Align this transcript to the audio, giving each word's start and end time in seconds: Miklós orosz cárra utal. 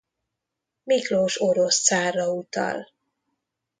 Miklós 0.83 1.35
orosz 1.41 1.81
cárra 1.83 2.27
utal. 2.33 2.77